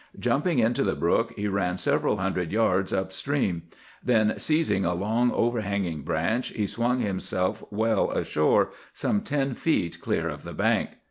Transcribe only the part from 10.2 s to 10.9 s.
of the bank.